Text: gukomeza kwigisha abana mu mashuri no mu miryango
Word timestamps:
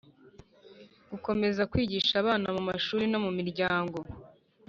gukomeza 1.11 1.61
kwigisha 1.71 2.13
abana 2.23 2.47
mu 2.55 2.61
mashuri 2.69 3.03
no 3.11 3.19
mu 3.25 3.31
miryango 3.37 3.97